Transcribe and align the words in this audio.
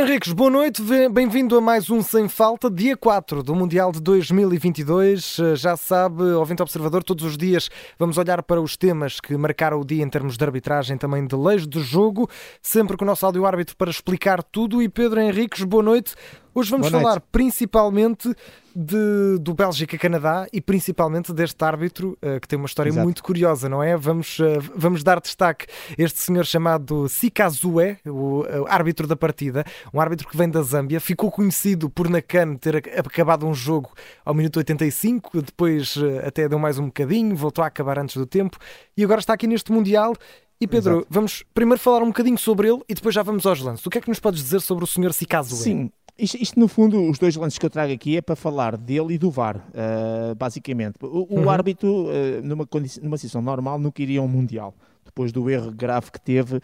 Henriques, 0.00 0.32
boa 0.32 0.48
noite, 0.48 0.82
bem-vindo 1.12 1.58
a 1.58 1.60
mais 1.60 1.90
um 1.90 2.00
Sem 2.00 2.26
Falta, 2.26 2.70
dia 2.70 2.96
4 2.96 3.42
do 3.42 3.54
Mundial 3.54 3.92
de 3.92 4.00
2022. 4.00 5.38
Eh, 5.38 5.56
já 5.56 5.76
sabe, 5.76 6.22
ouvinte 6.22 6.62
observador, 6.62 7.04
todos 7.04 7.22
os 7.22 7.36
dias 7.36 7.68
vamos 7.98 8.16
olhar 8.16 8.42
para 8.42 8.62
os 8.62 8.78
temas 8.78 9.20
que 9.20 9.36
marcaram 9.36 9.78
o 9.78 9.84
dia 9.84 10.02
em 10.02 10.08
termos 10.08 10.38
de 10.38 10.42
arbitragem, 10.44 10.96
também 10.96 11.26
de 11.26 11.36
leis 11.36 11.68
de 11.68 11.80
jogo, 11.80 12.30
sempre 12.62 12.96
com 12.96 13.04
o 13.04 13.06
nosso 13.06 13.26
áudio 13.26 13.44
árbitro 13.44 13.76
para 13.76 13.90
explicar 13.90 14.42
tudo. 14.42 14.82
E 14.82 14.88
Pedro 14.88 15.20
Henriques, 15.20 15.64
boa 15.64 15.82
noite. 15.82 16.14
Hoje 16.52 16.70
vamos 16.70 16.88
falar 16.88 17.20
principalmente 17.32 18.34
de, 18.74 19.38
do 19.40 19.54
Bélgica-Canadá 19.54 20.46
e 20.52 20.60
principalmente 20.60 21.32
deste 21.32 21.62
árbitro 21.64 22.18
uh, 22.22 22.40
que 22.40 22.48
tem 22.48 22.58
uma 22.58 22.66
história 22.66 22.90
Exato. 22.90 23.04
muito 23.04 23.22
curiosa, 23.22 23.68
não 23.68 23.82
é? 23.82 23.96
Vamos, 23.96 24.38
uh, 24.38 24.44
vamos 24.74 25.04
dar 25.04 25.20
destaque 25.20 25.66
a 25.90 26.02
este 26.02 26.18
senhor 26.20 26.44
chamado 26.44 27.08
Sikazue, 27.08 27.98
o, 28.04 28.40
o, 28.40 28.66
árbitro 28.68 29.06
da 29.06 29.16
partida, 29.16 29.64
um 29.94 30.00
árbitro 30.00 30.28
que 30.28 30.36
vem 30.36 30.48
da 30.48 30.62
Zâmbia, 30.62 31.00
ficou 31.00 31.30
conhecido 31.30 31.88
por 31.88 32.08
Nakan 32.08 32.56
ter 32.56 32.76
acabado 32.76 33.46
um 33.46 33.54
jogo 33.54 33.92
ao 34.24 34.34
minuto 34.34 34.56
85, 34.56 35.42
depois 35.42 35.94
até 36.26 36.48
deu 36.48 36.58
mais 36.58 36.78
um 36.78 36.86
bocadinho, 36.86 37.34
voltou 37.36 37.62
a 37.62 37.68
acabar 37.68 37.98
antes 37.98 38.16
do 38.16 38.26
tempo 38.26 38.58
e 38.96 39.04
agora 39.04 39.20
está 39.20 39.34
aqui 39.34 39.46
neste 39.46 39.70
Mundial 39.70 40.14
e 40.60 40.66
Pedro, 40.66 40.96
Exato. 40.96 41.06
vamos 41.08 41.42
primeiro 41.54 41.80
falar 41.80 42.02
um 42.02 42.08
bocadinho 42.08 42.36
sobre 42.36 42.68
ele 42.68 42.82
e 42.86 42.92
depois 42.92 43.14
já 43.14 43.22
vamos 43.22 43.46
aos 43.46 43.62
lances. 43.62 43.86
O 43.86 43.88
que 43.88 43.96
é 43.96 44.00
que 44.00 44.10
nos 44.10 44.20
podes 44.20 44.42
dizer 44.42 44.60
sobre 44.60 44.84
o 44.84 44.86
senhor 44.86 45.14
Sikazue? 45.14 45.56
Sim, 45.56 45.90
isto, 46.20 46.36
isto, 46.40 46.60
no 46.60 46.68
fundo, 46.68 47.08
os 47.08 47.18
dois 47.18 47.34
lances 47.36 47.58
que 47.58 47.66
eu 47.66 47.70
trago 47.70 47.92
aqui 47.92 48.16
é 48.16 48.20
para 48.20 48.36
falar 48.36 48.76
dele 48.76 49.14
e 49.14 49.18
do 49.18 49.30
VAR, 49.30 49.56
uh, 49.56 50.34
basicamente. 50.34 50.94
O, 51.02 51.26
o 51.34 51.40
uhum. 51.40 51.50
árbitro, 51.50 52.06
uh, 52.06 52.42
numa, 52.42 52.68
numa 53.02 53.16
situação 53.16 53.42
normal, 53.42 53.78
nunca 53.78 54.02
iria 54.02 54.20
ao 54.20 54.28
Mundial 54.28 54.74
depois 55.10 55.32
do 55.32 55.50
erro 55.50 55.70
grave 55.70 56.10
que 56.10 56.20
teve. 56.20 56.60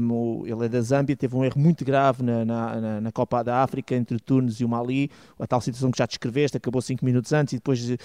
Um, 0.00 0.46
ele 0.46 0.66
é 0.66 0.68
da 0.68 0.80
Zâmbia, 0.80 1.16
teve 1.16 1.36
um 1.36 1.44
erro 1.44 1.58
muito 1.58 1.84
grave 1.84 2.22
na, 2.22 2.44
na, 2.44 3.00
na, 3.00 3.12
Copa 3.12 3.42
da 3.42 3.62
África 3.62 3.94
entre 3.94 4.18
Tunis 4.18 4.60
e 4.60 4.64
o 4.64 4.68
Mali, 4.68 5.10
a 5.38 5.46
tal 5.46 5.60
situação 5.60 5.90
que 5.90 5.98
já 5.98 6.06
descreveste, 6.06 6.56
acabou 6.56 6.80
5 6.80 7.04
minutos 7.04 7.32
antes 7.32 7.52
e 7.52 7.56
depois 7.56 7.88
uh, 7.88 7.96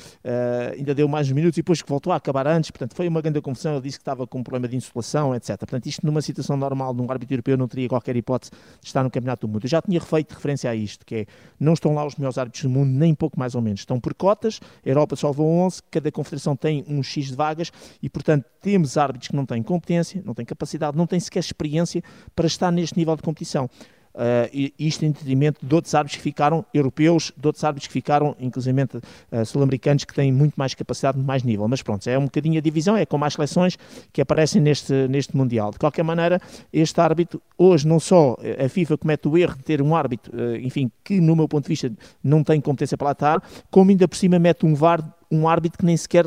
ainda 0.73 0.94
deu 0.94 1.07
mais 1.07 1.27
uns 1.27 1.33
minutos 1.33 1.57
e 1.57 1.61
depois 1.61 1.81
que 1.81 1.88
voltou 1.88 2.11
a 2.11 2.17
acabar 2.17 2.45
antes, 2.47 2.72
portanto 2.72 2.94
foi 2.94 3.07
uma 3.07 3.22
grande 3.22 3.41
confusão, 3.41 3.73
ele 3.73 3.83
disse 3.83 3.97
que 3.97 4.02
estava 4.02 4.27
com 4.27 4.39
um 4.39 4.44
problema 4.44 4.67
de 4.67 4.75
insolação, 4.75 5.33
etc. 5.33 5.57
Portanto 5.57 5.85
isto 5.85 6.05
numa 6.05 6.22
situação 6.22 6.57
normal 6.57 6.94
de 6.94 7.02
um 7.02 7.09
árbitro 7.09 7.33
europeu 7.33 7.57
não 7.57 7.67
teria 7.67 7.88
qualquer 7.88 8.16
hipótese 8.16 8.52
de 8.81 8.88
estar 8.88 9.03
no 9.03 9.09
Campeonato 9.09 9.47
do 9.47 9.52
Mundo. 9.52 9.63
Eu 9.63 9.69
já 9.69 9.81
tinha 9.81 10.02
feito 10.02 10.33
referência 10.33 10.69
a 10.69 10.75
isto, 10.75 11.05
que 11.05 11.16
é, 11.16 11.25
não 11.59 11.73
estão 11.73 11.94
lá 11.94 12.05
os 12.05 12.16
melhores 12.16 12.38
árbitros 12.38 12.63
do 12.63 12.69
mundo, 12.69 12.89
nem 12.89 13.16
pouco 13.16 13.39
mais 13.39 13.55
ou 13.55 13.61
menos, 13.61 13.79
estão 13.81 14.00
por 14.00 14.13
cotas, 14.13 14.59
a 14.85 14.89
Europa 14.89 15.16
só 15.16 15.29
levou 15.29 15.47
11, 15.47 15.81
cada 15.89 16.11
confederação 16.11 16.55
tem 16.55 16.83
um 16.88 17.02
X 17.02 17.27
de 17.27 17.35
vagas 17.35 17.72
e 18.02 18.09
portanto 18.09 18.45
temos 18.61 18.97
árbitros 18.97 19.29
que 19.29 19.35
não 19.35 19.45
têm 19.45 19.55
competência, 19.64 20.22
não 20.25 20.34
têm 20.34 20.45
capacidade, 20.45 20.98
não 20.98 21.08
têm 21.08 21.20
sequer 21.20 21.39
experiência 21.39 22.03
para 22.36 22.48
estar 22.48 22.72
neste 22.72 22.98
nível 22.98 23.16
de 23.16 23.22
competição. 23.22 23.70
Uh, 24.16 24.72
isto 24.80 25.03
em 25.03 25.12
detrimento 25.12 25.66
de 25.66 25.75
outros 25.75 25.94
árbitros 25.94 26.16
que 26.16 26.23
ficaram 26.23 26.66
europeus, 26.73 27.34
de 27.36 27.45
outros 27.45 27.62
árbitros 27.66 27.88
que 27.88 27.94
ficaram, 27.94 28.34
inclusive 28.39 28.84
uh, 28.84 29.45
sul-americanos, 29.45 30.06
que 30.06 30.14
têm 30.14 30.31
muito 30.31 30.53
mais 30.56 30.73
capacidade, 30.73 31.20
mais 31.20 31.44
nível. 31.44 31.67
Mas 31.67 31.81
pronto, 31.81 32.08
é 32.08 32.17
um 32.17 32.23
bocadinho 32.23 32.58
a 32.58 32.62
divisão, 32.62 32.95
é 32.95 33.06
como 33.06 33.25
as 33.25 33.34
seleções 33.34 33.78
que 34.14 34.22
aparecem 34.22 34.62
neste, 34.62 34.94
neste 35.09 35.36
Mundial. 35.36 35.72
De 35.72 35.80
qualquer 35.80 36.03
maneira, 36.03 36.40
este 36.72 37.02
árbitro, 37.02 37.42
hoje 37.58 37.86
não 37.86 38.00
só 38.00 38.38
a 38.58 38.69
FIFA 38.69 38.97
comete 38.97 39.28
o 39.28 39.38
erro 39.38 39.58
de 39.58 39.64
ter 39.64 39.81
um 39.81 39.94
árbitro, 39.94 40.31
uh, 40.34 40.56
enfim, 40.56 40.90
que 41.03 41.19
no 41.19 41.36
meu 41.36 41.50
ponto 41.50 41.64
de 41.64 41.69
vista 41.69 41.92
não 42.23 42.42
tem 42.42 42.62
competência 42.62 42.97
para 42.97 43.08
lá 43.08 43.12
estar, 43.12 43.44
como 43.69 43.92
ainda 43.92 44.08
por 44.08 44.16
cima 44.16 44.40
mete 44.40 44.66
um 44.66 44.73
VAR, 44.73 45.03
um 45.30 45.45
árbitro 45.45 45.80
que 45.80 45.86
nem 45.86 45.97
sequer 45.97 46.25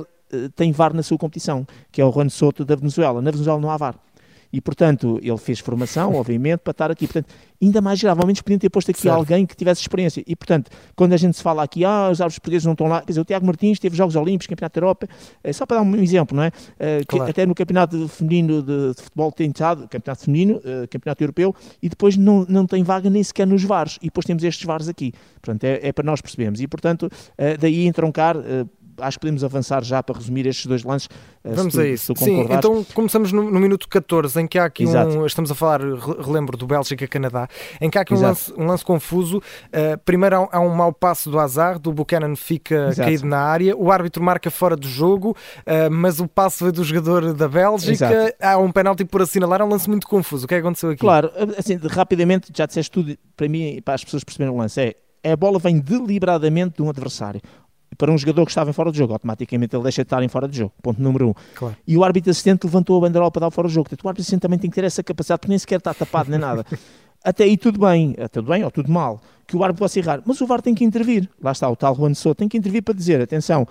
tem 0.54 0.72
VAR 0.72 0.94
na 0.94 1.02
sua 1.02 1.18
competição, 1.18 1.66
que 1.90 2.00
é 2.00 2.04
o 2.04 2.12
Juan 2.12 2.28
Soto 2.28 2.64
da 2.64 2.76
Venezuela. 2.76 3.20
Na 3.22 3.30
Venezuela 3.30 3.60
não 3.60 3.70
há 3.70 3.76
VAR 3.76 3.98
e, 4.52 4.60
portanto, 4.60 5.18
ele 5.22 5.36
fez 5.36 5.58
formação, 5.58 6.14
obviamente, 6.16 6.60
para 6.60 6.70
estar 6.70 6.90
aqui. 6.90 7.06
Portanto, 7.06 7.32
ainda 7.60 7.80
mais 7.80 8.00
grave, 8.00 8.20
ao 8.20 8.26
menos 8.26 8.40
podiam 8.40 8.58
ter 8.58 8.70
posto 8.70 8.90
aqui 8.90 9.00
certo. 9.02 9.14
alguém 9.14 9.44
que 9.44 9.54
tivesse 9.54 9.80
experiência. 9.80 10.22
E, 10.26 10.34
portanto, 10.34 10.70
quando 10.96 11.12
a 11.12 11.16
gente 11.16 11.36
se 11.36 11.42
fala 11.42 11.62
aqui, 11.62 11.84
ah, 11.84 12.08
os 12.10 12.20
árvores 12.20 12.38
portugueses 12.38 12.64
não 12.64 12.72
estão 12.72 12.86
lá, 12.86 13.00
quer 13.00 13.08
dizer, 13.08 13.20
o 13.20 13.24
Tiago 13.24 13.46
Martins 13.46 13.78
teve 13.78 13.96
Jogos 13.96 14.16
Olímpicos, 14.16 14.46
Campeonato 14.46 14.80
da 14.80 14.84
Europa, 14.84 15.08
é 15.42 15.52
só 15.52 15.66
para 15.66 15.78
dar 15.78 15.82
um 15.82 15.96
exemplo, 15.96 16.36
não 16.36 16.44
é? 16.44 16.48
Uh, 16.48 17.06
claro. 17.06 17.30
até 17.30 17.44
no 17.44 17.54
Campeonato 17.54 18.08
Feminino 18.08 18.62
de, 18.62 18.94
de 18.94 19.02
Futebol 19.02 19.32
tem 19.32 19.48
estado, 19.48 19.88
Campeonato 19.88 20.24
Feminino, 20.24 20.56
uh, 20.58 20.88
Campeonato 20.88 21.22
Europeu, 21.22 21.54
e 21.82 21.88
depois 21.88 22.16
não, 22.16 22.46
não 22.48 22.66
tem 22.66 22.82
vaga 22.82 23.10
nem 23.10 23.22
sequer 23.22 23.46
nos 23.46 23.62
VARs. 23.64 23.98
E 24.00 24.06
depois 24.06 24.24
temos 24.24 24.42
estes 24.44 24.64
VARs 24.64 24.88
aqui. 24.88 25.12
Portanto, 25.42 25.64
é, 25.64 25.88
é 25.88 25.92
para 25.92 26.04
nós 26.04 26.20
percebermos. 26.20 26.60
E, 26.60 26.66
portanto, 26.66 27.04
uh, 27.06 27.58
daí 27.58 27.86
entroncar 27.86 28.36
acho 29.00 29.18
que 29.18 29.20
podemos 29.20 29.44
avançar 29.44 29.82
já 29.84 30.02
para 30.02 30.16
resumir 30.16 30.46
estes 30.46 30.66
dois 30.66 30.84
lances. 30.84 31.08
Eh, 31.44 31.52
Vamos 31.54 31.74
tu, 31.74 31.80
a 31.80 31.86
isso. 31.86 32.12
Sim, 32.16 32.46
então 32.50 32.84
começamos 32.94 33.32
no, 33.32 33.50
no, 33.50 33.60
minuto 33.60 33.88
14, 33.88 34.40
em 34.40 34.46
que 34.46 34.58
há 34.58 34.64
aqui 34.64 34.84
um. 34.86 35.26
Estamos 35.26 35.50
a 35.50 35.54
falar, 35.54 35.80
relembro, 35.80 36.56
do 36.56 36.66
Bélgica-Canadá, 36.66 37.48
em 37.80 37.90
que 37.90 37.98
há 37.98 38.02
aqui 38.02 38.14
um 38.14 38.20
lance, 38.20 38.52
um 38.56 38.66
lance, 38.66 38.84
confuso. 38.84 39.38
Uh, 39.38 39.98
primeiro 40.04 40.36
há, 40.36 40.48
há, 40.52 40.60
um 40.60 40.74
mau 40.74 40.92
passo 40.92 41.30
do 41.30 41.38
azar, 41.38 41.78
do 41.78 41.92
Buchanan 41.92 42.34
fica 42.36 42.88
Exato. 42.88 43.08
caído 43.08 43.26
na 43.26 43.38
área, 43.38 43.76
o 43.76 43.90
árbitro 43.90 44.22
marca 44.22 44.50
fora 44.50 44.76
do 44.76 44.88
jogo, 44.88 45.30
uh, 45.30 45.90
mas 45.90 46.20
o 46.20 46.28
passo 46.28 46.64
veio 46.64 46.72
do 46.72 46.84
jogador 46.84 47.32
da 47.34 47.48
Bélgica. 47.48 47.92
Exato. 47.92 48.34
Há 48.40 48.58
um 48.58 48.70
penalti 48.70 49.04
por 49.04 49.22
assinalar, 49.22 49.60
é 49.60 49.64
um 49.64 49.68
lance 49.68 49.88
muito 49.88 50.06
confuso. 50.06 50.44
O 50.44 50.48
que 50.48 50.54
é 50.54 50.58
que 50.58 50.62
aconteceu 50.62 50.90
aqui? 50.90 51.00
Claro, 51.00 51.30
assim, 51.56 51.78
rapidamente, 51.88 52.50
já 52.54 52.66
disseste 52.66 52.90
tudo, 52.90 53.16
para 53.36 53.48
mim, 53.48 53.80
para 53.84 53.94
as 53.94 54.04
pessoas 54.04 54.24
perceberem 54.24 54.54
o 54.54 54.56
lance, 54.56 54.80
é 54.80 54.96
a 55.24 55.36
bola 55.36 55.58
vem 55.58 55.78
deliberadamente 55.78 56.76
de 56.76 56.82
um 56.82 56.88
adversário 56.88 57.40
para 57.96 58.12
um 58.12 58.18
jogador 58.18 58.44
que 58.44 58.50
estava 58.50 58.70
em 58.70 58.72
fora 58.72 58.92
de 58.92 58.98
jogo, 58.98 59.12
automaticamente 59.12 59.74
ele 59.74 59.82
deixa 59.82 60.02
de 60.02 60.06
estar 60.06 60.22
em 60.22 60.28
fora 60.28 60.46
de 60.46 60.58
jogo, 60.58 60.72
ponto 60.82 61.00
número 61.00 61.28
um. 61.28 61.34
Claro. 61.54 61.76
E 61.86 61.96
o 61.96 62.04
árbitro 62.04 62.30
assistente 62.30 62.64
levantou 62.64 62.96
a 62.98 63.00
bandeira 63.00 63.30
para 63.30 63.40
dar 63.40 63.50
fora 63.50 63.68
de 63.68 63.74
jogo. 63.74 63.88
Portanto, 63.88 64.04
o 64.04 64.08
árbitro 64.08 64.22
assistente 64.22 64.42
também 64.42 64.58
tem 64.58 64.70
que 64.70 64.74
ter 64.74 64.84
essa 64.84 65.02
capacidade, 65.02 65.40
porque 65.40 65.50
nem 65.50 65.58
sequer 65.58 65.78
está 65.78 65.94
tapado 65.94 66.30
nem 66.30 66.38
nada. 66.38 66.64
Até 67.24 67.44
aí 67.44 67.56
tudo 67.56 67.80
bem, 67.80 68.14
tudo 68.30 68.48
bem 68.48 68.62
ou 68.62 68.70
tudo 68.70 68.90
mal, 68.90 69.20
que 69.46 69.56
o 69.56 69.64
árbitro 69.64 69.84
possa 69.84 69.98
errar, 69.98 70.22
mas 70.24 70.40
o 70.40 70.46
VAR 70.46 70.62
tem 70.62 70.74
que 70.74 70.84
intervir. 70.84 71.28
Lá 71.42 71.52
está, 71.52 71.68
o 71.68 71.74
tal 71.74 71.94
Juan 71.94 72.14
Souto 72.14 72.38
tem 72.38 72.48
que 72.48 72.56
intervir 72.56 72.82
para 72.82 72.94
dizer, 72.94 73.20
atenção, 73.20 73.62
uh, 73.62 73.64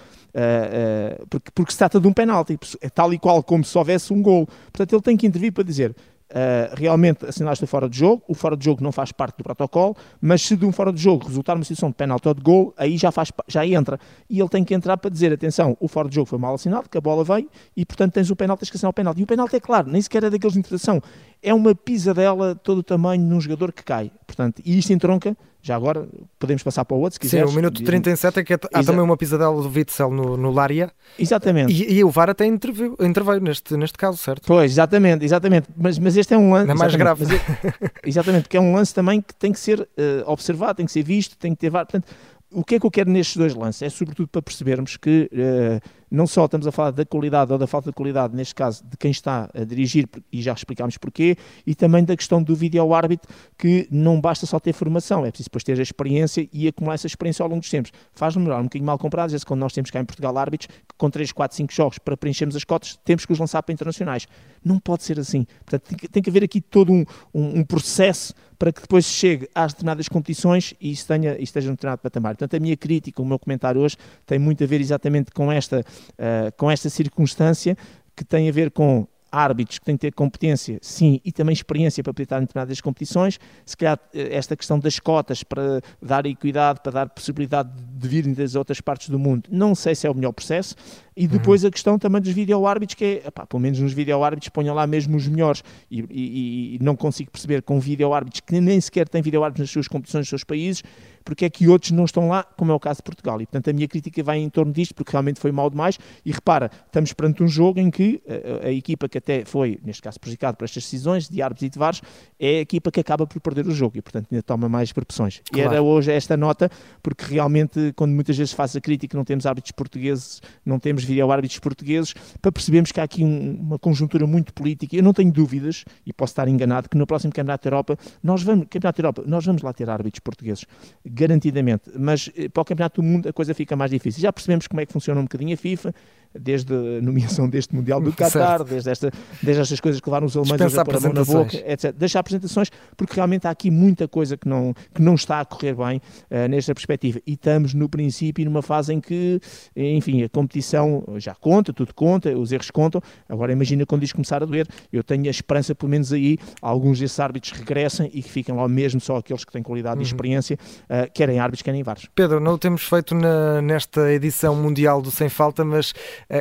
uh, 1.24 1.28
porque, 1.30 1.52
porque 1.56 1.72
se 1.72 1.78
trata 1.78 2.00
de 2.00 2.08
um 2.08 2.14
penalti, 2.14 2.60
é 2.82 2.90
tal 2.90 3.14
e 3.14 3.18
qual 3.18 3.42
como 3.42 3.64
se 3.64 3.78
houvesse 3.78 4.12
um 4.12 4.22
gol. 4.22 4.48
Portanto, 4.72 4.94
ele 4.94 5.02
tem 5.02 5.16
que 5.16 5.26
intervir 5.26 5.54
para 5.54 5.64
dizer, 5.64 5.96
Uh, 6.30 6.76
realmente 6.76 7.26
assinalaste 7.26 7.64
o 7.64 7.68
fora 7.68 7.88
de 7.88 7.98
jogo, 7.98 8.22
o 8.28 8.34
fora 8.34 8.58
de 8.58 8.66
jogo 8.66 8.84
não 8.84 8.92
faz 8.92 9.14
parte 9.14 9.38
do 9.38 9.46
protocolo, 9.46 9.96
mas 10.20 10.42
se 10.42 10.58
de 10.58 10.66
um 10.66 10.74
fora 10.74 10.92
de 10.92 11.02
jogo 11.02 11.26
resultar 11.26 11.56
uma 11.56 11.64
situação 11.64 11.88
de 11.88 11.96
penalti 11.96 12.28
ou 12.28 12.34
de 12.34 12.42
gol, 12.42 12.74
aí 12.76 12.98
já, 12.98 13.14
faz, 13.14 13.32
já 13.48 13.66
entra. 13.66 13.98
E 14.30 14.38
ele 14.38 14.50
tem 14.50 14.62
que 14.66 14.74
entrar 14.74 14.98
para 14.98 15.10
dizer, 15.10 15.32
atenção, 15.32 15.78
o 15.80 15.88
fora 15.88 16.10
de 16.10 16.16
jogo 16.16 16.28
foi 16.28 16.38
mal 16.38 16.54
assinado, 16.54 16.90
que 16.90 16.98
a 16.98 17.02
bola 17.02 17.24
veio, 17.24 17.50
e 17.78 17.86
portanto 17.86 18.12
tens 18.12 18.30
o 18.30 18.36
penalti, 18.36 18.60
tens 18.60 18.70
que 18.70 18.76
assinar 18.76 18.90
o 18.90 18.94
penalti. 18.94 19.22
E 19.22 19.24
o 19.24 19.28
penalti 19.28 19.56
é 19.56 19.60
claro, 19.62 19.90
nem 19.90 20.02
sequer 20.02 20.26
é 20.26 20.30
daqueles 20.30 20.54
de 20.54 20.60
interpretação, 20.60 21.02
é 21.42 21.54
uma 21.54 21.74
pisadela 21.74 22.56
todo 22.56 22.80
o 22.80 22.84
tamanho 22.84 23.24
num 23.24 23.40
jogador 23.40 23.72
que 23.72 23.84
cai. 23.84 24.12
Portanto, 24.26 24.62
e 24.66 24.78
isto 24.78 24.92
entronca 24.92 25.36
já 25.68 25.76
agora 25.76 26.08
podemos 26.40 26.64
passar 26.64 26.86
para 26.86 26.96
o 26.96 27.02
outro, 27.02 27.16
se 27.16 27.20
quiseres. 27.20 27.50
Sim, 27.50 27.54
o 27.54 27.56
minuto 27.56 27.84
37 27.84 28.40
é 28.40 28.44
que 28.44 28.54
há 28.54 28.60
Exa 28.80 28.92
também 28.92 29.04
uma 29.04 29.18
pisadela 29.18 29.62
do 29.62 29.70
Witzel 29.70 30.10
no, 30.10 30.38
no 30.38 30.50
Lária. 30.50 30.90
Exatamente. 31.20 31.74
E, 31.74 32.00
e, 32.00 32.04
o 32.06 32.10
VAR 32.10 32.30
até 32.30 32.46
interveio, 32.46 32.96
interveio 33.02 33.42
neste, 33.42 33.76
neste 33.76 33.98
caso, 33.98 34.18
certo? 34.18 34.48
Pois, 34.48 34.72
exatamente, 34.72 35.26
exatamente. 35.26 35.68
Mas, 35.76 36.00
mas 36.00 36.16
este 36.16 36.34
é 36.34 36.38
um 36.38 36.54
lance... 36.54 36.68
Não 36.68 36.76
é 36.76 36.78
mais 36.78 36.96
grave. 36.96 37.26
É, 37.26 37.90
exatamente, 38.08 38.44
porque 38.44 38.56
é 38.56 38.62
um 38.62 38.74
lance 38.74 38.94
também 38.94 39.20
que 39.20 39.36
tem 39.36 39.52
que 39.52 39.60
ser 39.60 39.82
uh, 39.82 39.88
observado, 40.26 40.76
tem 40.76 40.86
que 40.86 40.92
ser 40.92 41.04
visto, 41.04 41.38
tem 41.38 41.54
que 41.54 41.60
ter 41.60 41.70
VAR. 41.70 41.86
Portanto, 41.86 42.08
o 42.50 42.64
que 42.64 42.76
é 42.76 42.80
que 42.80 42.86
eu 42.86 42.92
quero 42.92 43.10
nestes 43.10 43.36
dois 43.36 43.54
lances? 43.54 43.82
É 43.82 43.90
sobretudo 43.90 44.30
para 44.30 44.42
percebermos 44.42 44.96
que 44.96 45.30
uh, 45.34 45.90
não 46.10 46.26
só 46.26 46.46
estamos 46.46 46.66
a 46.66 46.72
falar 46.72 46.92
da 46.92 47.06
qualidade 47.06 47.52
ou 47.52 47.58
da 47.58 47.68
falta 47.68 47.90
de 47.90 47.96
qualidade, 47.96 48.36
neste 48.36 48.56
caso, 48.56 48.84
de 48.86 48.96
quem 48.98 49.12
está 49.12 49.50
a 49.54 49.64
dirigir, 49.64 50.08
e 50.32 50.42
já 50.42 50.54
explicámos 50.54 50.98
porquê, 50.98 51.38
e 51.66 51.76
também 51.76 52.04
da 52.04 52.16
questão 52.16 52.42
do 52.42 52.56
vídeo 52.56 52.94
árbitro, 52.94 53.30
que 53.58 53.88
não 53.92 54.20
basta 54.20 54.46
só 54.46 54.60
ter 54.60 54.74
formação, 54.74 55.26
é 55.26 55.30
preciso 55.30 55.50
depois 55.50 55.64
ter 55.64 55.78
a 55.80 55.82
experiência 55.82 56.48
e 56.52 56.68
acumular 56.68 56.96
essa 56.96 57.08
experiência 57.08 57.44
ao 57.44 57.50
longo 57.50 57.62
dos 57.62 57.70
tempos. 57.70 57.92
Faz 58.14 58.36
lembrar 58.36 58.60
um 58.60 58.64
bocadinho 58.64 58.86
mal 58.86 58.98
comprado, 58.98 59.26
às 59.26 59.32
vezes 59.32 59.44
quando 59.44 59.60
nós 59.60 59.74
temos 59.74 59.92
cá 59.92 60.00
em 60.00 60.06
Portugal 60.06 60.38
árbitros, 60.38 60.68
que 60.68 60.96
com 60.98 61.10
3, 61.10 61.32
4, 61.32 61.58
5 61.58 61.74
jogos 61.74 62.00
para 62.00 62.16
preenchermos 62.16 62.56
as 62.56 62.64
cotas, 62.64 62.98
temos 63.04 63.26
que 63.26 63.34
os 63.34 63.40
lançar 63.40 63.62
para 63.64 63.74
internacionais. 63.74 64.28
Não 64.64 64.80
pode 64.80 65.04
ser 65.04 65.20
assim. 65.20 65.46
Portanto, 65.66 65.90
tem 65.90 65.98
que, 65.98 66.08
tem 66.08 66.24
que 66.24 66.30
haver 66.30 66.44
aqui 66.44 66.62
todo 66.62 66.92
um, 66.92 67.06
um, 67.34 67.60
um, 67.60 67.64
processo 67.64 68.34
para 68.58 68.72
que 68.72 68.82
depois 68.82 69.06
chegue 69.06 69.48
às 69.54 69.72
determinadas 69.72 70.08
competições 70.08 70.74
e 70.82 70.96
tenha, 70.96 71.34
isso 71.34 71.44
esteja 71.44 71.70
no 71.70 71.76
determinado 71.76 72.02
patamar. 72.02 72.36
Portanto, 72.36 72.56
a 72.56 72.60
minha 72.60 72.76
crítica, 72.76 73.22
o 73.22 73.26
meu 73.26 73.38
comentário 73.38 73.80
hoje, 73.80 73.98
tem 74.26 74.40
muito 74.40 74.64
a 74.64 74.68
ver 74.68 74.82
exatamente 74.82 75.32
com 75.32 75.52
esta 75.52 75.84
uh, 75.98 76.52
com 76.58 76.70
esta 76.70 76.90
circunstância 76.90 77.78
que 78.16 78.24
tem 78.24 78.50
a 78.50 78.52
ver 78.52 78.72
com 78.72 79.08
árbitros 79.32 79.80
que 79.80 79.86
têm 79.86 79.96
que 79.96 80.02
ter 80.02 80.14
competência, 80.14 80.80
sim, 80.82 81.20
e 81.24 81.32
também 81.32 81.54
experiência 81.54 82.04
para 82.04 82.12
apitar 82.12 82.40
em 82.40 82.46
determinadas 82.46 82.80
competições, 82.82 83.40
se 83.66 83.76
calhar 83.76 84.00
eh, 84.14 84.36
esta 84.36 84.56
questão 84.56 84.80
das 84.80 85.00
cotas 85.00 85.44
para 85.44 85.82
dar 86.02 86.26
equidade, 86.26 86.80
para 86.82 86.92
dar 86.92 87.10
possibilidade 87.10 87.70
de 87.76 88.08
virem 88.08 88.34
das 88.34 88.56
outras 88.56 88.80
partes 88.82 89.10
do 89.10 89.20
mundo, 89.20 89.50
não 89.52 89.76
sei 89.76 89.96
se 89.96 90.08
é 90.08 90.10
o 90.10 90.16
melhor 90.16 90.32
processo, 90.32 90.76
E 91.18 91.28
depois 91.28 91.64
uhum. 91.64 91.70
a 91.70 91.72
questão 91.72 91.98
também 91.98 92.22
dos 92.22 92.32
vídeo-árbitros, 92.32 92.94
que 92.94 93.04
é, 93.04 93.28
epá, 93.28 93.44
pelo 93.46 93.60
menos 93.60 93.80
nos 93.80 93.92
vídeo-árbitros, 93.92 94.50
ponham 94.50 94.76
lá 94.76 94.86
mesmo 94.86 95.18
os 95.18 95.28
melhores. 95.28 95.64
E, 95.90 96.06
e, 96.12 96.76
e 96.76 96.80
não 96.80 96.96
consigo 96.96 97.32
perceber 97.32 97.64
com 97.64 97.80
vídeo-árbitros 97.80 98.42
que 98.42 98.62
nem 98.62 98.80
sequer 98.80 99.10
têm 99.10 99.22
vídeo-árbitros 99.22 99.62
nas 99.62 99.72
suas 99.72 99.88
competições, 99.88 100.22
nos 100.22 100.30
seus 100.30 100.44
países, 100.44 100.84
porque 101.26 101.44
é 101.44 101.50
que 101.50 101.68
outros 101.68 101.92
não 101.92 102.06
estão 102.06 102.30
lá, 102.30 102.44
como 102.44 102.72
é 102.72 102.76
o 102.76 102.80
caso 102.80 102.98
de 102.98 103.04
Portugal. 103.04 103.42
E, 103.42 103.46
portanto, 103.46 103.70
a 103.70 103.74
minha 103.74 103.88
crítica 103.88 104.24
vai 104.24 104.38
em 104.38 104.50
torno 104.50 104.72
disto, 104.72 104.94
porque 104.96 105.12
realmente 105.12 105.40
foi 105.40 105.52
mal 105.52 105.70
demais. 105.70 106.00
E 106.24 106.32
repara, 106.32 106.72
estamos 106.86 107.12
perante 107.14 107.44
um 107.44 107.48
jogo 107.48 107.80
em 107.80 107.90
que 107.90 108.22
a, 108.28 108.66
a, 108.66 108.70
a 108.70 108.72
equipa 108.72 109.10
que 109.10 109.18
até 109.18 109.44
foi, 109.44 109.80
neste 109.84 110.02
caso, 110.02 110.20
prejudicada 110.20 110.56
por 110.56 110.66
estas 110.66 110.84
decisões 110.84 111.28
de 111.28 111.42
árbitros 111.42 111.68
e 111.68 111.70
de 111.70 111.80
vares, 111.80 112.02
é 112.40 112.60
a 112.60 112.62
equipa 112.62 112.92
que 112.92 113.00
acaba 113.00 113.26
por 113.26 113.42
perder 113.42 113.68
o 113.68 113.72
jogo 113.72 113.98
e, 113.98 114.02
portanto, 114.02 114.28
ainda 114.32 114.44
toma 114.44 114.70
mais 114.70 114.94
proporções. 114.94 115.42
Claro. 115.52 115.70
E 115.70 115.74
era 115.74 115.82
hoje 115.82 116.12
esta 116.12 116.38
nota, 116.38 116.70
porque 117.02 117.26
realmente, 117.26 117.92
quando 117.96 118.14
muitas 118.14 118.38
vezes 118.38 118.54
faz 118.54 118.76
a 118.76 118.80
crítica, 118.80 119.18
não 119.18 119.26
temos 119.26 119.46
árbitros 119.46 119.72
portugueses, 119.72 120.42
não 120.64 120.80
temos 120.80 121.04
vídeo-árbitros 121.08 121.60
portugueses, 121.60 122.14
para 122.42 122.52
percebermos 122.52 122.92
que 122.92 123.00
há 123.00 123.04
aqui 123.04 123.24
um, 123.24 123.60
uma 123.60 123.80
conjuntura 123.80 124.28
muito 124.28 124.54
política. 124.54 124.96
Eu 124.96 125.04
não 125.04 125.14
tenho 125.14 125.32
dúvidas, 125.32 125.84
e 126.06 126.14
posso 126.14 126.32
estar 126.32 126.48
enganado, 126.48 126.90
que 126.90 126.98
no 126.98 127.06
próximo 127.06 127.34
Campeonato 127.34 127.64
da 127.64 127.68
Europa, 127.76 127.98
nós 128.24 128.44
vamos, 128.44 128.68
Campeonato 128.70 129.02
Europa, 129.02 129.24
nós 129.26 129.46
vamos 129.46 129.62
lá 129.62 129.74
ter 129.74 129.90
árbitros 129.90 130.20
portugueses, 130.20 130.66
garantidamente 131.06 131.78
mas 131.96 132.30
eh, 132.36 132.50
para 132.50 132.62
o 132.62 132.66
Campeonato 132.66 133.02
do 133.02 133.08
Mundo 133.08 133.30
a 133.30 133.34
coisa 133.34 133.54
fica 133.54 133.76
mais 133.76 133.92
difícil. 133.92 134.22
Já 134.22 134.32
percebemos 134.32 134.68
como 134.68 134.82
é 134.82 134.86
que 134.86 134.94
funciona 134.94 135.20
um 135.20 135.24
bocadinho 135.24 135.54
a 135.54 135.58
FIFA, 135.58 135.94
desde 136.38 136.74
a 136.74 137.02
nomeação 137.02 137.50
deste 137.50 137.76
Mundial 137.76 138.02
do 138.02 138.12
Qatar, 138.14 138.64
desde, 138.64 138.90
esta, 138.90 139.12
desde 139.42 139.62
estas 139.62 139.80
coisas 139.80 140.02
que 140.02 140.10
levaram 140.10 140.28
os 140.28 140.36
alemães 140.36 140.78
a 140.78 140.86
pôr 140.86 140.96
a 140.96 141.00
mão 141.00 141.14
na 141.14 141.24
boca, 141.24 141.58
etc. 141.66 141.94
Deixar 141.94 142.20
apresentações, 142.20 142.70
porque 142.96 143.14
realmente 143.16 143.48
há 143.48 143.50
aqui 143.50 143.72
muita 143.72 144.08
coisa 144.08 144.38
que 144.38 144.48
não, 144.48 144.74
que 144.94 145.02
não 145.02 145.16
está 145.16 145.40
a 145.40 145.46
correr 145.46 145.76
bem 145.76 145.98
uh, 145.98 146.48
nesta 146.50 146.74
perspectiva. 146.74 147.20
E 147.26 147.34
estamos 147.34 147.74
no 147.74 147.90
princípio 147.90 148.46
numa 148.46 148.62
fase 148.62 148.94
em 148.94 149.00
que, 149.00 149.40
enfim, 149.76 150.24
a 150.24 150.30
competição 150.30 150.97
já 151.18 151.34
conta, 151.36 151.74
tudo 151.74 151.94
conta, 151.94 152.36
os 152.38 152.52
erros 152.52 152.72
contam. 152.72 153.02
Agora 153.28 153.52
imagina 153.52 153.86
quando 153.86 154.04
isto 154.04 154.16
começar 154.16 154.42
a 154.42 154.46
doer. 154.46 154.68
Eu 154.92 155.04
tenho 155.04 155.26
a 155.28 155.30
esperança, 155.30 155.74
pelo 155.74 155.90
menos 155.90 156.14
aí, 156.14 156.38
alguns 156.62 157.00
desses 157.00 157.20
árbitros 157.20 157.52
regressem 157.52 158.10
e 158.14 158.22
que 158.22 158.30
fiquem 158.30 158.56
lá 158.56 158.68
mesmo 158.68 159.00
só 159.00 159.18
aqueles 159.18 159.44
que 159.44 159.52
têm 159.52 159.64
qualidade 159.64 159.98
uhum. 159.98 160.02
e 160.02 160.06
experiência, 160.06 160.58
uh, 160.84 161.12
querem 161.14 161.40
árbitros, 161.40 161.62
querem 161.62 161.84
vários. 161.84 162.08
Pedro, 162.14 162.40
não 162.40 162.54
o 162.54 162.58
temos 162.58 162.84
feito 162.84 163.16
na, 163.16 163.62
nesta 163.62 164.12
edição 164.12 164.56
mundial 164.56 165.02
do 165.02 165.12
Sem 165.12 165.30
Falta, 165.30 165.64
mas 165.64 165.92
uh, 165.92 165.96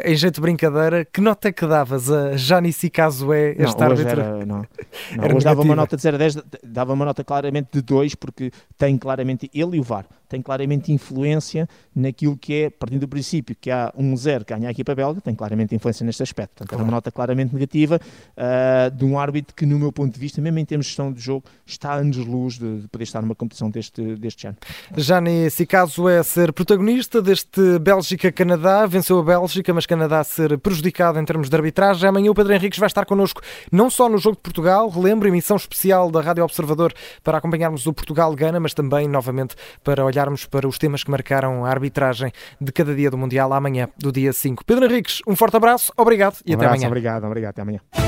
em 0.05 0.15
jeito 0.15 0.37
de 0.37 0.41
brincadeira, 0.41 1.05
que 1.05 1.21
nota 1.21 1.49
é 1.49 1.53
que 1.53 1.67
davas 1.67 2.11
a 2.11 2.37
Janice 2.37 2.91
Casué, 2.91 3.55
este 3.59 3.79
não, 3.79 3.87
árbitro? 3.87 4.21
Era, 4.21 4.47
não, 4.47 4.57
não 5.17 5.25
era 5.25 5.37
hoje 5.37 5.45
dava 5.45 5.63
uma 5.63 5.77
nota 5.77 5.97
de 5.97 6.03
0 6.03 6.17
a 6.17 6.19
10, 6.19 6.39
dava 6.65 6.93
uma 6.93 7.05
nota 7.05 7.25
claramente 7.25 7.69
de 7.73 7.83
2, 7.83 8.15
porque 8.15 8.51
tem 8.77 8.97
claramente 8.97 9.51
ele 9.55 9.77
e 9.77 9.81
o 9.81 9.83
VAR 9.83 10.07
tem 10.29 10.43
claramente 10.43 10.93
influência 10.93 11.69
naquilo 11.95 12.37
que 12.37 12.55
é, 12.55 12.71
partindo 12.71 13.01
do 13.01 13.09
princípio 13.09 13.57
que 13.59 13.71
há 13.71 13.93
um 13.97 14.17
zero 14.17 14.45
que 14.47 14.55
ganha 14.55 14.69
a 14.69 14.71
equipa 14.71 14.95
belga, 14.95 15.21
tem 15.21 15.35
claramente 15.35 15.75
influência 15.75 16.05
neste 16.05 16.23
aspecto. 16.23 16.51
Portanto, 16.51 16.69
claro. 16.69 16.83
é 16.83 16.85
uma 16.85 16.91
nota 16.91 17.11
claramente 17.11 17.53
negativa 17.53 18.01
uh, 18.37 18.91
de 18.95 19.05
um 19.05 19.19
árbitro 19.19 19.55
que, 19.55 19.65
no 19.65 19.79
meu 19.79 19.93
ponto 19.93 20.13
de 20.13 20.21
vista, 20.21 20.41
mesmo 20.41 20.59
em 20.59 20.65
termos 20.65 20.87
de 20.87 20.91
gestão 20.91 21.13
de 21.13 21.21
jogo, 21.21 21.45
está 21.65 21.93
a 21.93 21.95
anos-luz 21.97 22.59
de, 22.59 22.83
de, 22.83 22.89
poder 22.89 23.05
estar 23.05 23.23
numa 23.23 23.35
competição 23.35 23.71
deste, 23.71 24.17
deste 24.17 24.47
ano. 24.47 24.57
Já 24.97 25.21
nesse 25.21 25.65
caso 25.65 26.09
é 26.09 26.23
ser 26.23 26.53
protagonista 26.53 27.23
deste 27.23 27.79
Bélgica-Canadá, 27.79 28.87
venceu 28.87 29.19
a 29.19 29.23
Bélgica, 29.23 29.73
mas 29.73 29.87
Canadá 29.87 30.21
a 30.21 30.25
ser 30.25 30.59
prejudicado 30.59 31.19
em 31.19 31.25
termos 31.25 31.49
de 31.49 31.57
arbitragem. 31.57 32.09
Amanhã 32.09 32.31
o 32.31 32.35
Pedro 32.35 32.53
Henriques 32.53 32.79
vai 32.79 32.89
estar 32.89 33.05
connosco, 33.05 33.41
não 33.73 33.89
só 33.89 34.09
no 34.09 34.19
jogo 34.19 34.37
de 34.37 34.43
Portugal, 34.43 34.89
relembro, 34.89 35.29
emissão 35.29 35.57
especial 35.57 36.11
da 36.11 36.21
Rádio 36.21 36.45
Observador 36.45 36.93
para 37.23 37.39
acompanharmos 37.39 37.87
o 37.87 37.93
Portugal-Gana, 37.93 38.61
mas 38.61 38.75
também, 38.75 39.09
novamente, 39.09 39.55
para 39.83 40.05
olhar 40.05 40.27
olharmos 40.27 40.47
para 40.47 40.67
os 40.67 40.79
temas 40.79 41.05
que 41.05 41.11
marcaram 41.11 41.65
a 41.65 41.71
arbitragem 41.71 42.33
de 42.61 42.73
cada 42.73 42.95
dia 42.95 43.11
do 43.11 43.19
Mundial 43.19 43.53
amanhã, 43.53 43.89
do 43.97 44.11
dia 44.11 44.33
5. 44.37 44.65
Pedro 44.65 44.85
Henriques, 44.85 45.21
um 45.27 45.35
forte 45.35 45.57
abraço, 45.57 45.93
obrigado 45.97 46.37
e 46.45 46.53
um 46.53 46.55
até 46.55 46.65
abraço, 46.67 46.75
amanhã. 46.77 46.89
Obrigado, 46.89 47.25
obrigado, 47.25 47.51
até 47.51 47.63
amanhã. 47.63 48.06